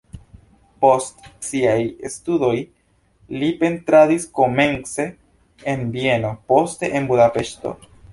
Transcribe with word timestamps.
Post 0.83 1.27
siaj 1.47 1.73
studoj 2.13 2.55
li 3.41 3.49
pentradis 3.59 4.25
komence 4.39 5.05
en 5.75 5.85
Vieno, 5.97 6.33
poste 6.53 6.91
en 7.01 7.11
Budapeŝto. 7.13 7.75